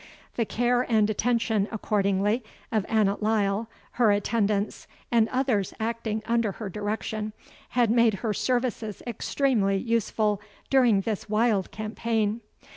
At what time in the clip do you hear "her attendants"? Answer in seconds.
3.91-4.87